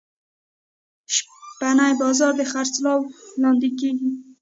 [1.15, 3.11] شپنۍ بازۍ د څراغو
[3.41, 4.09] لانديکیږي.